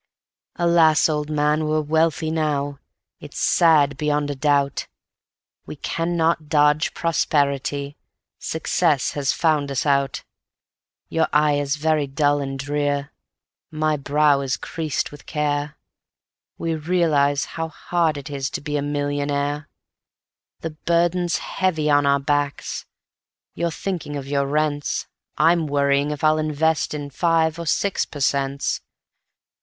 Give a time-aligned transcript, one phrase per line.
[0.59, 1.07] III Alas!
[1.07, 2.79] old man, we're wealthy now,
[3.19, 4.87] it's sad beyond a doubt;
[5.67, 7.97] We cannot dodge prosperity,
[8.39, 10.23] success has found us out.
[11.07, 13.11] Your eye is very dull and drear,
[13.69, 15.77] my brow is creased with care,
[16.57, 19.69] We realize how hard it is to be a millionaire.
[20.61, 22.87] The burden's heavy on our backs
[23.53, 25.05] you're thinking of your rents,
[25.37, 28.81] I'm worrying if I'll invest in five or six per cents.